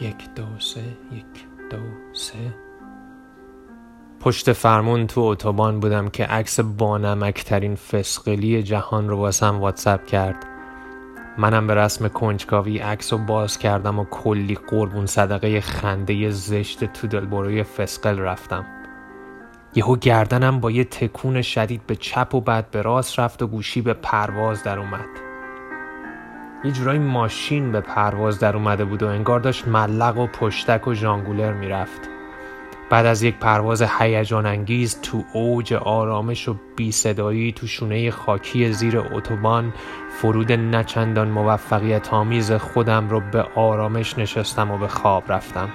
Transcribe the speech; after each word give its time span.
یک 0.00 0.34
دو 0.34 0.42
سه 0.58 0.80
یک 1.12 1.46
دو 1.70 1.76
سه. 2.12 2.54
پشت 4.20 4.52
فرمون 4.52 5.06
تو 5.06 5.20
اتوبان 5.20 5.80
بودم 5.80 6.08
که 6.08 6.24
عکس 6.24 6.60
بانمکترین 6.60 7.74
فسقلی 7.74 8.62
جهان 8.62 9.08
رو 9.08 9.16
واسم 9.16 9.60
واتساپ 9.60 10.06
کرد. 10.06 10.46
منم 11.38 11.66
به 11.66 11.74
رسم 11.74 12.08
کنجکاوی 12.08 12.78
عکس 12.78 13.12
رو 13.12 13.18
باز 13.18 13.58
کردم 13.58 13.98
و 13.98 14.04
کلی 14.04 14.54
قربون 14.54 15.06
صدقه 15.06 15.60
خنده 15.60 16.30
زشت 16.30 16.84
تو 16.84 17.06
دلبروی 17.06 17.62
فسقل 17.62 18.18
رفتم. 18.18 18.66
یهو 19.74 19.96
گردنم 19.96 20.60
با 20.60 20.70
یه 20.70 20.84
تکون 20.84 21.42
شدید 21.42 21.86
به 21.86 21.96
چپ 21.96 22.34
و 22.34 22.40
بعد 22.40 22.70
به 22.70 22.82
راست 22.82 23.18
رفت 23.18 23.42
و 23.42 23.46
گوشی 23.46 23.80
به 23.80 23.94
پرواز 23.94 24.62
در 24.62 24.78
اومد. 24.78 25.25
یه 26.66 26.72
جورایی 26.72 26.98
ماشین 26.98 27.72
به 27.72 27.80
پرواز 27.80 28.38
در 28.38 28.56
اومده 28.56 28.84
بود 28.84 29.02
و 29.02 29.06
انگار 29.06 29.40
داشت 29.40 29.68
ملق 29.68 30.18
و 30.18 30.26
پشتک 30.26 30.88
و 30.88 30.94
ژانگولر 30.94 31.52
می‌رفت. 31.52 32.00
بعد 32.90 33.06
از 33.06 33.22
یک 33.22 33.36
پرواز 33.38 33.82
هیجان 33.82 34.46
انگیز 34.46 35.00
تو 35.00 35.24
اوج 35.32 35.72
آرامش 35.74 36.48
و 36.48 36.56
بی 36.76 36.92
صدایی 36.92 37.52
تو 37.52 37.66
شونه 37.66 38.10
خاکی 38.10 38.72
زیر 38.72 38.98
اتوبان 38.98 39.72
فرود 40.20 40.52
نچندان 40.52 41.28
موفقیت 41.28 42.12
آمیز 42.12 42.52
خودم 42.52 43.08
رو 43.08 43.20
به 43.32 43.42
آرامش 43.42 44.18
نشستم 44.18 44.70
و 44.70 44.78
به 44.78 44.88
خواب 44.88 45.32
رفتم. 45.32 45.68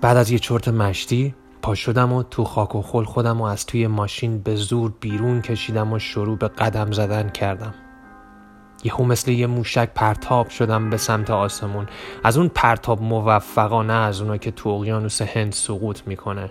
بعد 0.00 0.16
از 0.16 0.30
یه 0.30 0.38
چرت 0.38 0.68
مشتی 0.68 1.34
پا 1.62 1.74
شدم 1.74 2.12
و 2.12 2.22
تو 2.22 2.44
خاک 2.44 2.74
و 2.74 2.82
خل 2.82 3.04
خودم 3.04 3.40
و 3.40 3.44
از 3.44 3.66
توی 3.66 3.86
ماشین 3.86 4.38
به 4.38 4.54
زور 4.56 4.92
بیرون 5.00 5.42
کشیدم 5.42 5.92
و 5.92 5.98
شروع 5.98 6.38
به 6.38 6.48
قدم 6.48 6.92
زدن 6.92 7.28
کردم. 7.28 7.74
یهو 8.84 9.04
مثل 9.04 9.30
یه 9.30 9.46
موشک 9.46 9.90
پرتاب 9.94 10.48
شدم 10.48 10.90
به 10.90 10.96
سمت 10.96 11.30
آسمون. 11.30 11.86
از 12.24 12.36
اون 12.36 12.48
پرتاب 12.48 13.02
موفقانه 13.02 13.92
از 13.92 14.20
اونا 14.20 14.36
که 14.36 14.50
تو 14.50 14.68
اقیانوس 14.68 15.22
هند 15.22 15.52
سقوط 15.52 16.00
می‌کنه. 16.06 16.50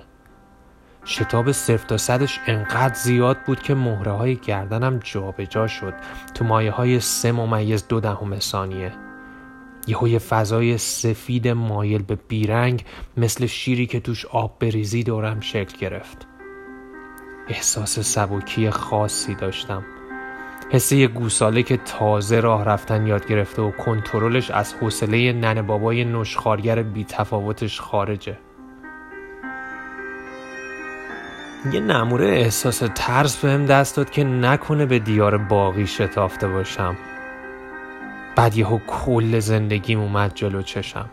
شتاب 1.06 1.52
صرف 1.52 1.84
تا 1.84 1.98
صدش 1.98 2.40
انقدر 2.48 2.94
زیاد 2.94 3.38
بود 3.46 3.62
که 3.62 3.74
مهره 3.74 4.12
های 4.12 4.36
گردنم 4.36 5.00
جابجا 5.04 5.46
جا 5.46 5.68
شد. 5.68 5.94
تو 6.34 6.46
مایه 6.46 6.72
های 6.72 7.00
سه 7.00 7.32
ممیز 7.32 7.88
دو 7.88 8.00
دهم 8.00 8.40
ثانیه. 8.40 9.11
یهو 9.88 10.08
یه 10.08 10.20
فضای 10.20 10.78
سفید 10.78 11.48
مایل 11.48 12.02
به 12.02 12.16
بیرنگ 12.28 12.86
مثل 13.18 13.46
شیری 13.46 13.86
که 13.86 14.00
توش 14.00 14.26
آب 14.26 14.60
بریزی 14.60 15.04
دورم 15.04 15.40
شکل 15.40 15.78
گرفت. 15.78 16.28
احساس 17.48 18.00
سبکی 18.00 18.70
خاصی 18.70 19.36
داشتم. 19.36 19.84
حس 20.72 20.92
یه 20.92 21.08
گوساله 21.08 21.64
که 21.64 21.78
تازه 21.78 22.40
راه 22.40 22.66
رفتن 22.66 23.08
یاد 23.08 23.28
گرفته 23.28 23.62
و 23.62 23.72
کنترلش 23.72 24.52
از 24.52 24.74
حوصله 24.74 25.34
نن 25.34 25.62
بابای 25.62 26.06
نشخارگر 26.06 26.84
بی 26.84 27.04
تفاوتش 27.04 27.82
خارجه. 27.82 28.38
یه 31.74 31.80
نموره 31.80 32.28
احساس 32.28 32.84
ترس 32.96 33.38
بهم 33.38 33.66
دست 33.66 33.98
داد 33.98 34.10
که 34.10 34.24
نکنه 34.24 34.86
به 34.86 35.00
دیار 35.00 35.38
باقی 35.38 35.88
شتافته 35.88 36.48
باشم. 36.48 36.98
بعد 38.36 38.58
یهو 38.58 38.80
کل 38.88 39.40
زندگیم 39.40 40.00
اومد 40.00 40.32
جلو 40.36 40.62
چشم. 40.62 41.10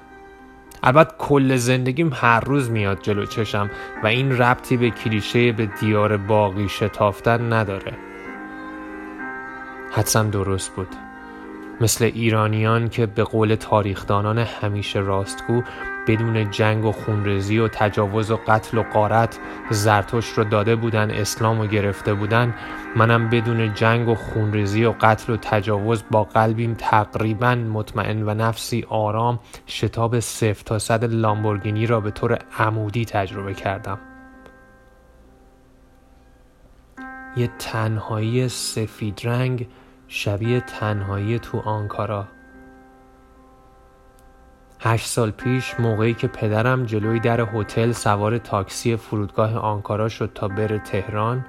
البته 0.82 1.14
کل 1.18 1.56
زندگیم 1.56 2.10
هر 2.14 2.40
روز 2.40 2.70
میاد 2.70 3.02
جلو 3.02 3.26
چشم 3.26 3.70
و 4.02 4.06
این 4.06 4.38
ربطی 4.38 4.76
به 4.76 4.90
کلیشه 4.90 5.52
به 5.52 5.66
دیار 5.66 6.16
باقی 6.16 6.68
شتافتن 6.68 7.52
نداره. 7.52 7.92
حدسم 9.92 10.30
درست 10.30 10.70
بود. 10.76 11.07
مثل 11.80 12.04
ایرانیان 12.04 12.88
که 12.88 13.06
به 13.06 13.24
قول 13.24 13.54
تاریخدانان 13.54 14.38
همیشه 14.38 14.98
راستگو 14.98 15.62
بدون 16.06 16.50
جنگ 16.50 16.84
و 16.84 16.92
خونریزی 16.92 17.58
و 17.58 17.68
تجاوز 17.68 18.30
و 18.30 18.38
قتل 18.46 18.78
و 18.78 18.82
قارت 18.82 19.38
زرتوش 19.70 20.28
رو 20.28 20.44
داده 20.44 20.76
بودن 20.76 21.10
اسلام 21.10 21.60
و 21.60 21.66
گرفته 21.66 22.14
بودن. 22.14 22.54
منم 22.96 23.30
بدون 23.30 23.74
جنگ 23.74 24.08
و 24.08 24.14
خونریزی 24.14 24.84
و 24.84 24.94
قتل 25.00 25.32
و 25.32 25.36
تجاوز 25.36 26.04
با 26.10 26.24
قلبیم 26.24 26.74
تقریبا 26.74 27.54
مطمئن 27.54 28.22
و 28.22 28.34
نفسی 28.34 28.86
آرام 28.88 29.38
شتاب 29.66 30.20
صفر 30.20 30.62
تا 30.64 30.78
صد 30.78 31.04
لامبورگینی 31.04 31.86
را 31.86 32.00
به 32.00 32.10
طور 32.10 32.38
عمودی 32.58 33.04
تجربه 33.04 33.54
کردم. 33.54 33.98
یه 37.36 37.50
تنهایی 37.58 38.48
سفید 38.48 39.20
رنگ 39.24 39.68
شبیه 40.10 40.60
تنهایی 40.60 41.38
تو 41.38 41.58
آنکارا. 41.58 42.28
هشت 44.80 45.06
سال 45.06 45.30
پیش 45.30 45.80
موقعی 45.80 46.14
که 46.14 46.26
پدرم 46.26 46.84
جلوی 46.84 47.20
در 47.20 47.40
هتل 47.40 47.92
سوار 47.92 48.38
تاکسی 48.38 48.96
فرودگاه 48.96 49.58
آنکارا 49.58 50.08
شد 50.08 50.30
تا 50.34 50.48
بره 50.48 50.78
تهران 50.78 51.46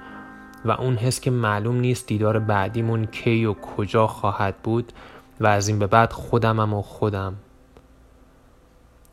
و 0.64 0.70
اون 0.70 0.96
حس 0.96 1.20
که 1.20 1.30
معلوم 1.30 1.76
نیست 1.76 2.06
دیدار 2.06 2.38
بعدیمون 2.38 3.06
کی 3.06 3.44
و 3.44 3.54
کجا 3.54 4.06
خواهد 4.06 4.56
بود 4.56 4.92
و 5.40 5.46
از 5.46 5.68
این 5.68 5.78
به 5.78 5.86
بعد 5.86 6.12
خودمم 6.12 6.74
و 6.74 6.82
خودم. 6.82 7.34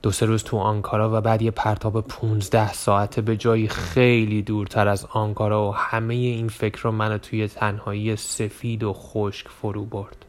دو 0.02 0.12
سه 0.12 0.26
روز 0.26 0.44
تو 0.44 0.58
آنکارا 0.58 1.18
و 1.18 1.22
بعد 1.22 1.42
یه 1.42 1.52
پرتاب 1.52 2.02
پونزده 2.02 2.74
ساعته 2.74 3.22
به 3.22 3.38
جایی 3.38 3.68
خیلی 3.68 4.42
دورتر 4.42 4.88
از 4.88 5.06
آنکارا 5.06 5.70
و 5.70 5.76
همه 5.76 6.14
این 6.14 6.48
فکر 6.48 6.82
رو 6.82 6.92
منو 6.92 7.18
توی 7.18 7.48
تنهایی 7.48 8.16
سفید 8.16 8.84
و 8.84 8.94
خشک 8.94 9.48
فرو 9.48 9.86
برد. 9.86 10.26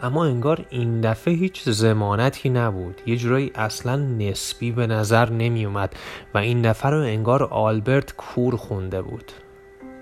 اما 0.00 0.24
انگار 0.24 0.66
این 0.70 1.00
دفعه 1.00 1.34
هیچ 1.34 1.68
زمانتی 1.68 2.48
نبود. 2.48 3.00
یه 3.06 3.16
جورایی 3.16 3.52
اصلا 3.54 3.96
نسبی 3.96 4.72
به 4.72 4.86
نظر 4.86 5.30
نمی 5.30 5.66
اومد 5.66 5.96
و 6.34 6.38
این 6.38 6.62
دفعه 6.62 6.90
رو 6.90 6.98
انگار 7.00 7.44
آلبرت 7.44 8.16
کور 8.16 8.56
خونده 8.56 9.02
بود. 9.02 9.32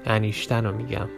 انیشتن 0.04 0.66
رو 0.66 0.76
میگم. 0.76 1.08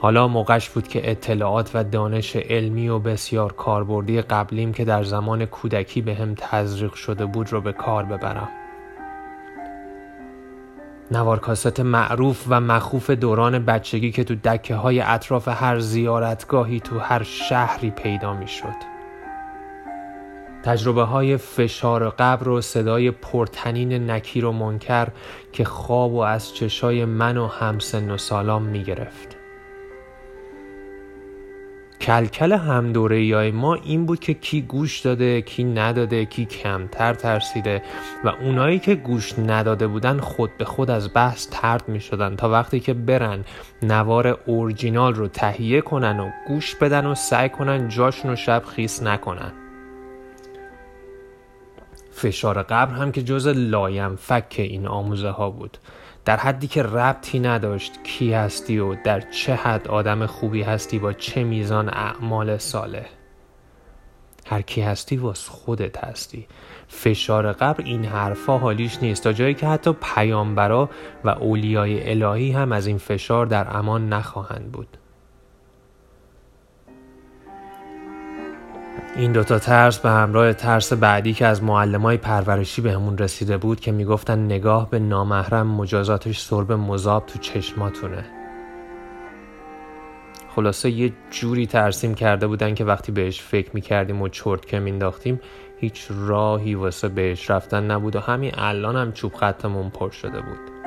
حالا 0.00 0.28
موقعش 0.28 0.68
بود 0.70 0.88
که 0.88 1.10
اطلاعات 1.10 1.70
و 1.74 1.84
دانش 1.84 2.36
علمی 2.36 2.88
و 2.88 2.98
بسیار 2.98 3.52
کاربردی 3.52 4.22
قبلیم 4.22 4.72
که 4.72 4.84
در 4.84 5.02
زمان 5.02 5.46
کودکی 5.46 6.02
به 6.02 6.14
هم 6.14 6.34
تزریق 6.34 6.94
شده 6.94 7.26
بود 7.26 7.52
رو 7.52 7.60
به 7.60 7.72
کار 7.72 8.04
ببرم 8.04 8.48
نوارکاست 11.10 11.80
معروف 11.80 12.44
و 12.48 12.60
مخوف 12.60 13.10
دوران 13.10 13.64
بچگی 13.64 14.12
که 14.12 14.24
تو 14.24 14.34
دکه 14.34 14.74
های 14.74 15.00
اطراف 15.00 15.48
هر 15.48 15.78
زیارتگاهی 15.78 16.80
تو 16.80 16.98
هر 16.98 17.22
شهری 17.22 17.90
پیدا 17.90 18.34
می 18.34 18.48
شد. 18.48 18.98
تجربه 20.62 21.02
های 21.02 21.36
فشار 21.36 22.10
قبر 22.10 22.48
و 22.48 22.60
صدای 22.60 23.10
پرتنین 23.10 24.10
نکیر 24.10 24.44
و 24.44 24.52
منکر 24.52 25.08
که 25.52 25.64
خواب 25.64 26.12
و 26.12 26.18
از 26.18 26.54
چشای 26.54 27.04
من 27.04 27.36
و 27.36 27.46
همسن 27.46 28.10
و 28.10 28.16
سالام 28.16 28.62
می 28.62 28.84
گرفت. 28.84 29.37
کلکل 32.00 32.52
هم 32.52 32.92
دوره 32.92 33.50
ما 33.50 33.74
این 33.74 34.06
بود 34.06 34.20
که 34.20 34.34
کی 34.34 34.62
گوش 34.62 35.00
داده 35.00 35.42
کی 35.42 35.64
نداده 35.64 36.24
کی 36.24 36.44
کمتر 36.44 37.14
ترسیده 37.14 37.82
و 38.24 38.28
اونایی 38.28 38.78
که 38.78 38.94
گوش 38.94 39.38
نداده 39.38 39.86
بودن 39.86 40.20
خود 40.20 40.50
به 40.58 40.64
خود 40.64 40.90
از 40.90 41.14
بحث 41.14 41.48
ترد 41.50 41.88
می 41.88 42.00
شدن 42.00 42.36
تا 42.36 42.50
وقتی 42.50 42.80
که 42.80 42.94
برن 42.94 43.44
نوار 43.82 44.38
اورجینال 44.46 45.14
رو 45.14 45.28
تهیه 45.28 45.80
کنن 45.80 46.20
و 46.20 46.30
گوش 46.48 46.74
بدن 46.74 47.06
و 47.06 47.14
سعی 47.14 47.48
کنن 47.48 47.88
جاشون 47.88 48.30
رو 48.30 48.36
شب 48.36 48.62
خیس 48.64 49.02
نکنن. 49.02 49.52
فشار 52.10 52.62
قبر 52.62 52.94
هم 52.94 53.12
که 53.12 53.22
جز 53.22 53.46
لایم 53.46 54.16
فک 54.16 54.54
این 54.58 54.86
آموزه 54.86 55.30
ها 55.30 55.50
بود. 55.50 55.78
در 56.28 56.36
حدی 56.36 56.66
که 56.66 56.82
ربطی 56.82 57.40
نداشت 57.40 58.02
کی 58.04 58.32
هستی 58.32 58.78
و 58.78 58.94
در 58.94 59.20
چه 59.20 59.54
حد 59.54 59.88
آدم 59.88 60.26
خوبی 60.26 60.62
هستی 60.62 60.98
با 60.98 61.12
چه 61.12 61.44
میزان 61.44 61.88
اعمال 61.88 62.58
صالح. 62.58 63.06
هر 64.46 64.62
کی 64.62 64.80
هستی 64.80 65.16
واس 65.16 65.48
خودت 65.48 66.04
هستی. 66.04 66.46
فشار 66.88 67.52
قبر 67.52 67.84
این 67.84 68.04
حرفا 68.04 68.58
حالیش 68.58 69.02
نیست. 69.02 69.24
تا 69.24 69.32
جایی 69.32 69.54
که 69.54 69.66
حتی 69.66 69.92
پیامبرا 70.14 70.90
و 71.24 71.28
اولیای 71.28 72.10
الهی 72.10 72.52
هم 72.52 72.72
از 72.72 72.86
این 72.86 72.98
فشار 72.98 73.46
در 73.46 73.76
امان 73.76 74.08
نخواهند 74.08 74.72
بود. 74.72 74.97
این 79.18 79.32
دوتا 79.32 79.58
ترس 79.58 79.98
به 79.98 80.08
همراه 80.10 80.52
ترس 80.52 80.92
بعدی 80.92 81.32
که 81.32 81.46
از 81.46 81.62
معلمای 81.62 82.16
پرورشی 82.16 82.82
به 82.82 82.92
همون 82.92 83.18
رسیده 83.18 83.56
بود 83.56 83.80
که 83.80 83.92
می‌گفتن 83.92 84.38
نگاه 84.44 84.90
به 84.90 84.98
نامحرم 84.98 85.66
مجازاتش 85.66 86.40
سرب 86.40 86.72
مذاب 86.72 87.26
تو 87.26 87.38
چشماتونه. 87.38 88.24
خلاصه 90.48 90.90
یه 90.90 91.12
جوری 91.30 91.66
ترسیم 91.66 92.14
کرده 92.14 92.46
بودن 92.46 92.74
که 92.74 92.84
وقتی 92.84 93.12
بهش 93.12 93.42
فکر 93.42 93.70
می‌کردیم 93.74 94.22
و 94.22 94.28
چرت 94.28 94.66
که 94.66 94.78
مینداختیم 94.78 95.40
هیچ 95.80 96.06
راهی 96.10 96.74
واسه 96.74 97.08
بهش 97.08 97.50
رفتن 97.50 97.90
نبود 97.90 98.16
و 98.16 98.20
همین 98.20 98.52
الان 98.54 98.96
هم 98.96 99.12
چوب 99.12 99.34
خطمون 99.34 99.90
پر 99.90 100.10
شده 100.10 100.40
بود. 100.40 100.77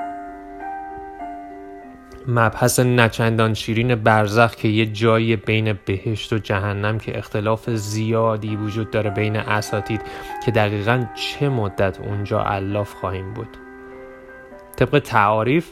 مبحث 2.27 2.79
نچندان 2.79 3.53
شیرین 3.53 3.95
برزخ 3.95 4.55
که 4.55 4.67
یه 4.67 4.85
جایی 4.85 5.35
بین 5.35 5.79
بهشت 5.85 6.33
و 6.33 6.37
جهنم 6.37 6.97
که 6.97 7.17
اختلاف 7.17 7.69
زیادی 7.69 8.55
وجود 8.55 8.91
داره 8.91 9.09
بین 9.09 9.35
اساتید 9.35 10.01
که 10.45 10.51
دقیقا 10.51 11.05
چه 11.15 11.49
مدت 11.49 11.99
اونجا 11.99 12.43
علاف 12.43 12.93
خواهیم 12.93 13.33
بود. 13.33 13.57
طبق 14.75 14.99
تعاریف 14.99 15.71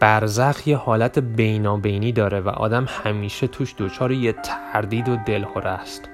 برزخ 0.00 0.68
یه 0.68 0.76
حالت 0.76 1.18
بینابینی 1.18 2.12
داره 2.12 2.40
و 2.40 2.48
آدم 2.48 2.86
همیشه 3.04 3.46
توش 3.46 3.74
دچار 3.78 4.12
یه 4.12 4.32
تردید 4.32 5.08
و 5.08 5.16
دلخوره 5.26 5.70
است. 5.70 6.08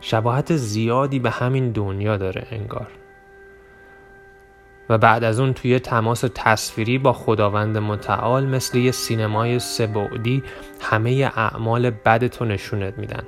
شباهت 0.00 0.56
زیادی 0.56 1.18
به 1.18 1.30
همین 1.30 1.72
دنیا 1.72 2.16
داره 2.16 2.46
انگار. 2.50 2.88
و 4.90 4.98
بعد 4.98 5.24
از 5.24 5.40
اون 5.40 5.52
توی 5.52 5.78
تماس 5.78 6.24
تصویری 6.34 6.98
با 6.98 7.12
خداوند 7.12 7.78
متعال 7.78 8.46
مثل 8.46 8.78
یه 8.78 8.90
سینمای 8.90 9.58
سبعدی 9.58 10.42
همه 10.80 11.32
اعمال 11.36 11.90
بدتو 11.90 12.44
نشونت 12.44 12.98
میدن. 12.98 13.22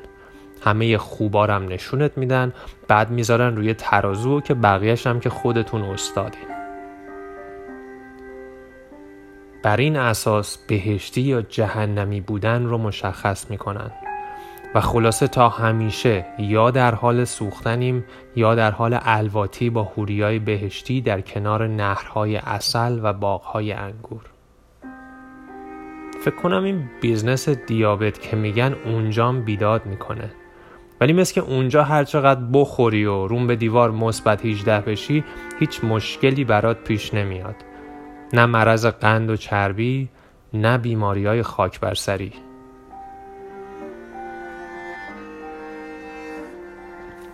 همه 0.65 0.99
خوبارم 0.99 1.69
نشونت 1.69 2.19
میدن. 2.19 2.53
بعد 2.89 3.11
می‌ذارن 3.11 3.57
روی 3.57 3.75
ترازو 3.75 4.41
که 4.41 4.55
بقیهش 4.55 5.07
هم 5.07 5.21
که 5.21 5.31
خودتون 5.31 5.83
استادین 5.83 6.49
بر 9.63 9.77
این 9.77 9.97
اساس 9.97 10.59
بهشتی 10.69 11.21
یا 11.21 11.43
جهنمی 11.43 12.21
بودن 12.21 12.65
رو 12.65 12.79
مشخص 12.79 13.51
می‌کنن. 13.51 13.91
و 14.75 14.81
خلاصه 14.81 15.29
تا 15.29 15.49
همیشه 15.49 16.27
یا 16.39 16.71
در 16.71 16.95
حال 16.95 17.25
سوختنیم 17.25 18.05
یا 18.37 18.55
در 18.55 18.71
حال 18.71 18.99
الواتی 19.03 19.71
با 19.71 19.83
هوریای 19.83 20.39
بهشتی 20.39 21.01
در 21.01 21.21
کنار 21.21 21.67
نهرهای 21.67 22.37
اصل 22.37 23.01
و 23.03 23.13
باغهای 23.13 23.73
انگور. 23.73 24.23
فکر 26.25 26.37
کنم 26.37 26.65
این 26.65 26.91
business 27.01 27.49
دیابت 27.49 28.21
که 28.21 28.37
میگن 28.37 28.75
اونجام 28.85 29.45
بیداد 29.45 29.87
می‌کنه. 29.87 30.31
ولی 31.01 31.13
مثل 31.13 31.35
اینکه 31.35 31.41
اونجا 31.41 31.83
هر 31.85 32.05
چقدر 32.05 32.41
بخوری 32.53 33.05
و 33.05 33.27
روم 33.27 33.47
به 33.47 33.57
دیوار 33.57 33.91
مثبت 33.91 34.47
18 34.47 34.81
بشی 34.81 35.25
هیچ 35.61 35.85
مشکلی 35.85 36.45
برات 36.45 36.85
پیش 36.85 37.15
نمیاد. 37.15 37.57
نه 38.33 38.47
مرض 38.47 38.87
قند 38.87 39.31
و 39.31 39.37
چربی 39.37 40.09
نه 40.55 40.79
بیماری 40.79 41.27
های 41.27 41.43
خاک 41.43 41.81
برسری 41.81 42.33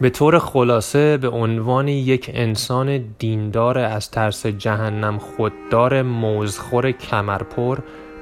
به 0.00 0.10
طور 0.10 0.38
خلاصه 0.38 1.16
به 1.16 1.28
عنوان 1.28 1.88
یک 1.88 2.30
انسان 2.34 3.14
دیندار 3.18 3.78
از 3.78 4.10
ترس 4.10 4.46
جهنم 4.46 5.18
خوددار 5.18 6.02
موزخور 6.02 6.90
کمرپر 6.90 7.78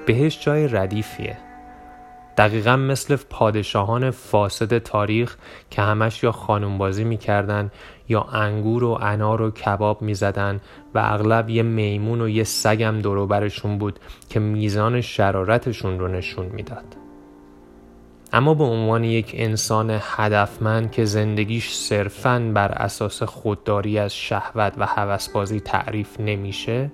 بهش 0.06 0.44
جای 0.44 0.68
ردیفیه 0.68 1.38
دقیقا 2.36 2.76
مثل 2.76 3.16
پادشاهان 3.30 4.10
فاسد 4.10 4.78
تاریخ 4.78 5.36
که 5.70 5.82
همش 5.82 6.22
یا 6.22 6.32
خانومبازی 6.32 7.04
می‌کردن 7.04 7.70
یا 8.08 8.22
انگور 8.22 8.84
و 8.84 8.98
انار 9.02 9.42
و 9.42 9.50
کباب 9.50 10.02
می‌زدن 10.02 10.60
و 10.94 10.98
اغلب 10.98 11.50
یه 11.50 11.62
میمون 11.62 12.20
و 12.20 12.28
یه 12.28 12.44
سگم 12.44 12.98
دروبرشون 12.98 13.78
بود 13.78 13.98
که 14.30 14.40
میزان 14.40 15.00
شرارتشون 15.00 15.98
رو 15.98 16.08
نشون 16.08 16.46
می‌داد. 16.46 17.05
اما 18.32 18.54
به 18.54 18.64
عنوان 18.64 19.04
یک 19.04 19.32
انسان 19.34 19.98
هدفمند 20.00 20.92
که 20.92 21.04
زندگیش 21.04 21.72
صرفاً 21.72 22.50
بر 22.54 22.72
اساس 22.72 23.22
خودداری 23.22 23.98
از 23.98 24.14
شهوت 24.14 24.72
و 24.76 24.86
هوسبازی 24.86 25.60
تعریف 25.60 26.20
نمیشه 26.20 26.90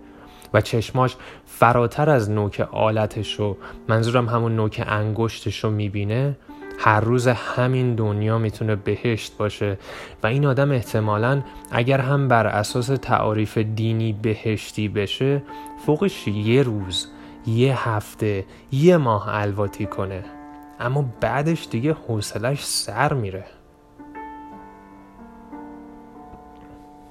و 0.55 0.61
چشماش 0.61 1.17
فراتر 1.47 2.11
از 2.11 2.31
نوک 2.31 2.61
آلتش 2.61 3.35
رو 3.35 3.57
منظورم 3.89 4.29
همون 4.29 4.57
نوک 4.57 4.85
انگشتش 4.87 5.65
رو 5.65 5.71
می‌بینه 5.71 6.37
هر 6.79 7.01
روز 7.01 7.29
همین 7.29 7.95
دنیا 7.95 8.39
می‌تونه 8.39 8.77
بهشت 8.77 9.37
باشه 9.37 9.79
و 10.23 10.27
این 10.27 10.47
آدم 10.47 10.71
احتمالا 10.71 11.43
اگر 11.71 12.01
هم 12.01 12.29
بر 12.29 12.47
اساس 12.47 12.87
تعاریف 12.87 13.59
دینی 13.59 14.13
بهشتی 14.13 14.89
بشه 14.89 15.43
فوقش 15.87 16.29
یه 16.29 16.63
روز 16.63 17.07
یه 17.47 17.89
هفته 17.89 18.45
یه 18.73 18.97
ماه 18.97 19.29
الواتی 19.29 19.87
کنه. 19.87 20.42
اما 20.81 21.05
بعدش 21.21 21.69
دیگه 21.71 21.93
حوصلش 21.93 22.65
سر 22.65 23.13
میره. 23.13 23.45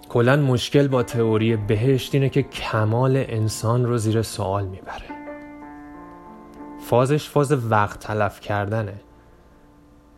کلا 0.09 0.35
مشکل 0.35 0.87
با 0.87 1.03
تئوری 1.03 1.55
بهشت 1.55 2.15
اینه 2.15 2.29
که 2.29 2.41
کمال 2.43 3.17
انسان 3.17 3.85
رو 3.85 3.97
زیر 3.97 4.21
سوال 4.21 4.65
می‌بره. 4.65 5.21
فازش 6.79 7.29
فاز 7.29 7.71
وقت 7.71 7.99
تلف 7.99 8.39
کردنه. 8.39 8.93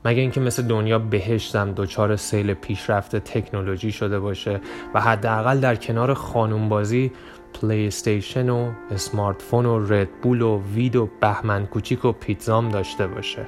مگه 0.06 0.22
اینکه 0.22 0.40
مثل 0.40 0.64
دنیا 0.64 1.00
بهشتم 1.00 1.74
دچار 1.74 2.16
سیل 2.16 2.54
پیشرفت 2.54 3.16
تکنولوژی 3.16 3.92
شده 3.92 4.20
باشه 4.20 4.62
و 4.94 5.02
حداقل 5.02 5.60
در 5.60 5.76
کنار 5.76 6.14
خانوم 6.14 6.70
بازی 6.70 7.12
پلی 7.54 7.88
استیشن 7.88 8.50
و 8.50 8.72
اسمارت 8.92 9.42
فون 9.42 9.66
و 9.66 9.80
ردبول 9.80 10.42
و 10.42 10.62
weed 10.76 10.96
و 10.96 11.10
بهمن 11.22 11.66
کوچیک 11.66 12.06
و 12.06 12.12
پیتزام 12.12 12.70
داشته 12.70 13.08
باشه. 13.08 13.46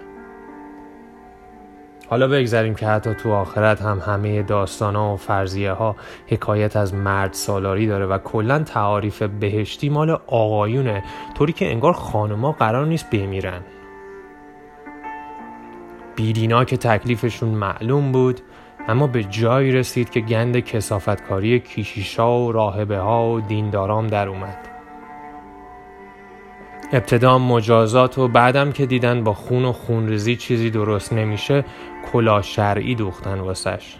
حالا 2.09 2.27
بگذاریم 2.27 2.75
که 2.75 2.87
حتی 2.87 3.13
تو 3.13 3.31
آخرت 3.31 3.81
هم 3.81 3.99
همه 3.99 4.43
داستان 4.43 4.95
و 4.95 5.15
فرضیه 5.15 5.71
ها 5.71 5.95
حکایت 6.27 6.75
از 6.75 6.93
مرد 6.93 7.33
سالاری 7.33 7.87
داره 7.87 8.05
و 8.05 8.17
کلا 8.17 8.59
تعاریف 8.59 9.21
بهشتی 9.21 9.89
مال 9.89 10.09
آقایونه. 10.27 11.03
طوری 11.37 11.53
که 11.53 11.71
انگار 11.71 11.93
خانوما 11.93 12.51
قرار 12.51 12.85
نیست 12.85 13.09
بمیرن. 13.09 13.61
بیدینا 16.15 16.65
که 16.65 16.77
تکلیفشون 16.77 17.49
معلوم 17.49 18.11
بود 18.11 18.41
اما 18.87 19.07
به 19.07 19.23
جایی 19.23 19.71
رسید 19.71 20.09
که 20.09 20.19
گند 20.19 20.59
کسافتکاری 20.59 21.59
کیشیشا 21.59 22.39
و 22.39 22.51
راهبه 22.51 22.97
ها 22.97 23.29
و 23.29 23.41
دیندارام 23.41 24.07
در 24.07 24.29
اومد. 24.29 24.57
ابتدا 26.93 27.37
مجازات 27.37 28.17
و 28.17 28.27
بعدم 28.27 28.71
که 28.71 28.85
دیدن 28.85 29.23
با 29.23 29.33
خون 29.33 29.65
و 29.65 29.71
خونریزی 29.71 30.35
چیزی 30.35 30.69
درست 30.69 31.13
نمیشه 31.13 31.65
کلا 32.11 32.41
شرعی 32.41 32.95
دوختن 32.95 33.39
واسش. 33.39 33.95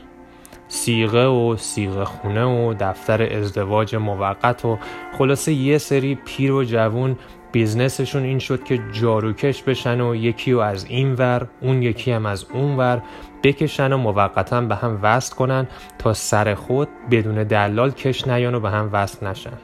صیغه 0.67 1.25
و 1.25 1.55
صیغه 1.57 2.05
خونه 2.05 2.43
و 2.43 2.73
دفتر 2.79 3.33
ازدواج 3.33 3.95
موقت 3.95 4.65
و 4.65 4.77
خلاصه 5.17 5.53
یه 5.53 5.77
سری 5.77 6.15
پیر 6.15 6.51
و 6.51 6.63
جوون 6.63 7.17
business 7.55 8.00
شون 8.00 8.23
این 8.23 8.39
شد 8.39 8.63
که 8.63 8.79
جاروکش 8.91 9.63
بشن 9.63 10.01
و 10.01 10.15
یکی 10.15 10.53
و 10.53 10.59
از 10.59 10.85
این 10.85 11.13
ور 11.13 11.47
اون 11.61 11.83
یکی 11.83 12.11
هم 12.11 12.25
از 12.25 12.45
اون 12.53 12.77
ور 12.77 13.01
بکشن 13.43 13.93
و 13.93 13.97
موقتا 13.97 14.61
به 14.61 14.75
هم 14.75 14.99
وصل 15.01 15.35
کنن 15.35 15.67
تا 15.97 16.13
سر 16.13 16.55
خود 16.55 16.87
بدون 17.11 17.43
دلال 17.43 17.91
کش 17.91 18.27
نیان 18.27 18.55
و 18.55 18.59
به 18.59 18.69
هم 18.69 18.89
وصل 18.93 19.27
نشن. 19.27 19.57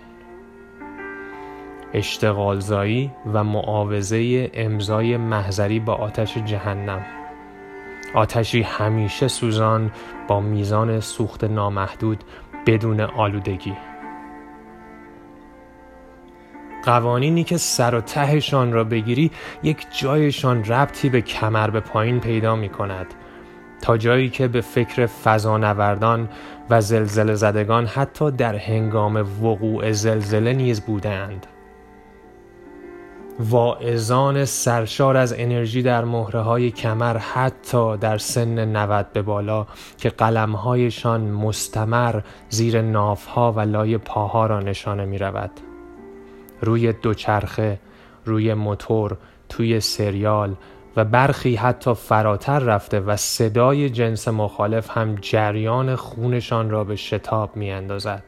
اشتغالزایی 1.93 3.11
و 3.33 3.43
معاوضه 3.43 4.51
امضای 4.53 5.17
محضری 5.17 5.79
با 5.79 5.93
آتش 5.93 6.37
جهنم. 6.37 7.05
آتشی 8.15 8.61
همیشه 8.61 9.27
سوزان 9.27 9.91
با 10.27 10.39
میزان 10.39 10.99
سوخت 10.99 11.43
نامحدود 11.43 12.23
بدون 12.65 13.01
آلودگی. 13.01 13.90
قوانینی 16.83 17.43
که 17.43 17.57
سر 17.57 17.95
و 17.95 18.01
تهشان 18.01 18.73
را 18.73 18.83
بگیری 18.83 19.31
یک 19.63 19.85
جایشان 19.99 20.63
ربطی 20.63 21.09
به 21.09 21.21
کمر 21.21 21.69
به 21.69 21.79
پایین 21.79 22.19
پیدا 22.19 22.55
می 22.55 22.69
کند 22.69 23.07
تا 23.81 23.97
جایی 23.97 24.29
که 24.29 24.47
به 24.47 24.61
فکر 24.61 25.05
فضانوردان 25.05 26.29
و 26.69 26.81
زلزله 26.81 27.33
زدگان 27.33 27.85
حتی 27.85 28.31
در 28.31 28.55
هنگام 28.55 29.15
وقوع 29.43 29.91
زلزله 29.91 30.53
نیز 30.53 30.81
بودند 30.81 31.47
واعظان 33.39 34.45
سرشار 34.45 35.17
از 35.17 35.33
انرژی 35.37 35.81
در 35.81 36.05
مهره 36.05 36.39
های 36.39 36.71
کمر 36.71 37.17
حتی 37.17 37.97
در 37.97 38.17
سن 38.17 38.75
90 38.75 39.13
به 39.13 39.21
بالا 39.21 39.67
که 39.97 40.09
قلمهایشان 40.09 41.21
مستمر 41.21 42.21
زیر 42.49 42.81
نافها 42.81 43.51
و 43.51 43.59
لای 43.59 43.97
پاها 43.97 44.45
را 44.45 44.59
نشانه 44.59 45.05
می 45.05 45.17
رود. 45.17 45.51
روی 46.61 46.93
دوچرخه، 46.93 47.79
روی 48.25 48.53
موتور، 48.53 49.17
توی 49.49 49.79
سریال 49.79 50.55
و 50.95 51.05
برخی 51.05 51.55
حتی 51.55 51.93
فراتر 51.93 52.59
رفته 52.59 52.99
و 52.99 53.15
صدای 53.15 53.89
جنس 53.89 54.27
مخالف 54.27 54.97
هم 54.97 55.15
جریان 55.15 55.95
خونشان 55.95 56.69
را 56.69 56.83
به 56.83 56.95
شتاب 56.95 57.55
می 57.55 57.71
اندازد. 57.71 58.23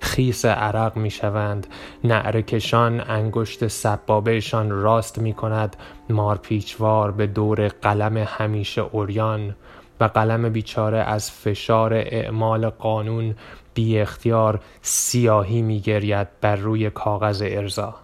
خیس 0.00 0.44
عرق 0.44 0.96
می 0.96 1.10
شوند 1.10 1.66
نعرکشان 2.04 3.00
انگشت 3.00 3.66
سبابهشان 3.66 4.70
راست 4.70 5.18
می 5.18 5.32
کند 5.32 5.76
مارپیچوار 6.10 7.10
به 7.10 7.26
دور 7.26 7.68
قلم 7.68 8.16
همیشه 8.16 8.80
اوریان 8.80 9.56
و 10.00 10.04
قلم 10.04 10.48
بیچاره 10.48 10.98
از 10.98 11.30
فشار 11.30 11.94
اعمال 11.94 12.68
قانون 12.68 13.34
بی 13.84 13.98
اختیار 13.98 14.60
سیاهی 14.82 15.62
می 15.62 15.80
گرید 15.80 16.28
بر 16.40 16.56
روی 16.56 16.90
کاغذ 16.90 17.42
ارزا. 17.46 17.94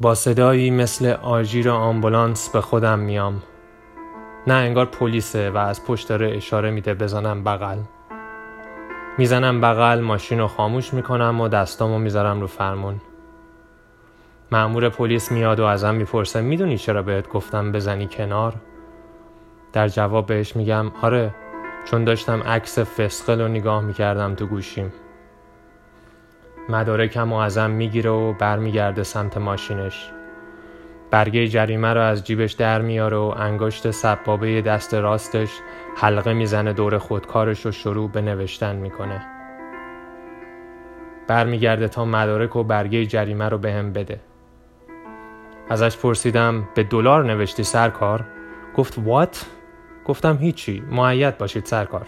با 0.00 0.14
صدایی 0.14 0.70
مثل 0.70 1.06
آژیر 1.12 1.70
آمبولانس 1.70 2.48
به 2.48 2.60
خودم 2.60 2.98
میام. 2.98 3.42
نه 4.46 4.54
انگار 4.54 4.86
پلیسه 4.86 5.50
و 5.50 5.56
از 5.56 5.84
پشت 5.84 6.08
داره 6.08 6.36
اشاره 6.36 6.70
میده 6.70 6.94
بزنم 6.94 7.44
بغل. 7.44 7.78
می‌زنم 9.18 9.60
بغل 9.60 10.00
ماشین 10.00 10.38
رو 10.38 10.46
خاموش 10.46 10.94
می‌کنم 10.94 11.40
و 11.40 11.48
دستامو 11.48 11.98
می‌ذارم 11.98 12.40
رو 12.40 12.46
فرمون. 12.46 13.00
معمور 14.52 14.88
پلیس 14.88 15.32
میاد 15.32 15.60
و 15.60 15.64
ازم 15.64 15.94
می‌پرسه 15.94 16.40
می‌دونی 16.40 16.78
چرا 16.78 17.02
بهت 17.02 17.28
گفتم 17.28 17.72
بزنی 17.72 18.06
کنار؟ 18.06 18.54
در 19.76 19.88
جواب 19.88 20.26
بهش 20.26 20.56
میگم 20.56 20.92
آره 21.02 21.34
چون 21.84 22.04
داشتم 22.04 22.42
عکس 22.42 22.78
فسقل 22.78 23.40
رو 23.40 23.48
نگاه 23.48 23.82
می‌کردم 23.82 24.34
تو 24.34 24.46
گوشیم. 24.46 24.92
مدارکم 26.68 27.32
و 27.32 27.36
ازم 27.36 27.70
می‌گیره 27.70 28.10
و 28.10 28.32
برمیگرده 28.32 29.02
سمت 29.02 29.36
ماشینش. 29.36 30.10
برگه 31.10 31.48
جریمه 31.48 31.94
رو 31.94 32.00
از 32.00 32.24
جیبش 32.24 32.52
در 32.52 32.82
میاره 32.82 33.16
و 33.16 33.34
انگشت 33.36 33.90
سبابه 33.90 34.62
دست 34.62 34.94
راستش 34.94 35.50
حلقه 35.96 36.32
می‌زنه 36.32 36.72
دور 36.72 36.98
خودکارش 36.98 37.66
و 37.66 37.70
شروع 37.70 38.10
به 38.10 38.20
نوشتن 38.20 38.76
می‌کنه. 38.76 39.26
برمیگرده 41.28 41.88
تا 41.88 42.04
مدارک 42.04 42.56
و 42.56 42.64
برگه 42.64 43.06
جریمه 43.06 43.48
رو 43.48 43.58
به 43.58 43.82
بده. 43.82 44.20
ازش 45.70 45.96
پرسیدم 45.96 46.68
به 46.74 46.82
دلار 46.82 47.24
نوشتی 47.24 47.62
سرکار؟ 47.62 48.24
گفت 48.76 48.94
وات؟ 48.98 49.46
گفتم 50.06 50.36
هیچی 50.36 50.82
معید 50.90 51.38
باشید 51.38 51.64
سرکار. 51.64 52.06